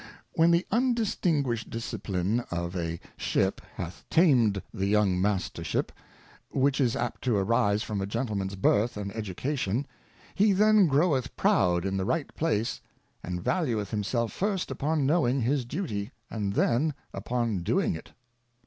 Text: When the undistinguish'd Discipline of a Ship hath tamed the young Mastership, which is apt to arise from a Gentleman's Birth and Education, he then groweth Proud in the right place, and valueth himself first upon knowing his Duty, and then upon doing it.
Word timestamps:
When 0.33 0.49
the 0.49 0.65
undistinguish'd 0.71 1.69
Discipline 1.69 2.39
of 2.49 2.75
a 2.75 2.99
Ship 3.17 3.61
hath 3.75 4.03
tamed 4.09 4.63
the 4.73 4.87
young 4.87 5.21
Mastership, 5.21 5.91
which 6.49 6.81
is 6.81 6.95
apt 6.95 7.21
to 7.25 7.35
arise 7.37 7.83
from 7.83 8.01
a 8.01 8.07
Gentleman's 8.07 8.55
Birth 8.55 8.97
and 8.97 9.11
Education, 9.15 9.85
he 10.33 10.53
then 10.53 10.87
groweth 10.87 11.35
Proud 11.35 11.85
in 11.85 11.97
the 11.97 12.05
right 12.05 12.33
place, 12.33 12.81
and 13.21 13.43
valueth 13.43 13.91
himself 13.91 14.31
first 14.33 14.71
upon 14.71 15.05
knowing 15.05 15.41
his 15.41 15.65
Duty, 15.65 16.09
and 16.31 16.53
then 16.53 16.95
upon 17.13 17.59
doing 17.61 17.93
it. 17.95 18.11